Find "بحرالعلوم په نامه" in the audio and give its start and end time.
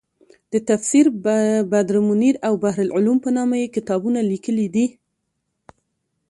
2.63-3.55